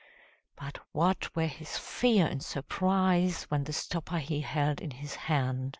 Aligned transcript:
_]But 0.55 0.79
what 0.93 1.35
were 1.35 1.45
his 1.45 1.77
fear 1.77 2.25
and 2.25 2.41
surprise 2.41 3.43
When 3.51 3.65
the 3.65 3.73
stopper 3.73 4.17
he 4.17 4.41
held 4.41 4.81
in 4.81 4.89
his 4.89 5.13
hand! 5.13 5.69